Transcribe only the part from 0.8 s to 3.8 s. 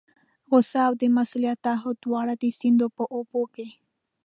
او د مسؤلیت تعهد دواړه د سیند په اوبو کې.